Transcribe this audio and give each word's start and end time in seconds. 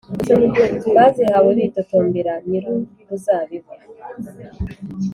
Bazihawe 0.95 1.49
bitotombera 1.57 2.33
nyir’uruzabibu 2.47 3.73